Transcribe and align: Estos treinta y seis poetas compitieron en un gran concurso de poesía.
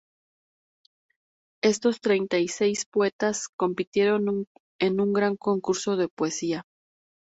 Estos 1.63 2.01
treinta 2.01 2.39
y 2.39 2.47
seis 2.47 2.87
poetas 2.87 3.49
compitieron 3.49 4.47
en 4.79 4.99
un 4.99 5.13
gran 5.13 5.35
concurso 5.37 5.95
de 5.95 6.09
poesía. 6.09 6.65